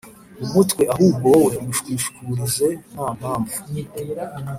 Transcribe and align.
umutwe 0.45 0.83
ahubwo 0.93 1.25
wowe 1.33 1.53
mushwishurize 1.65 2.67
ntampamvu 2.91 3.57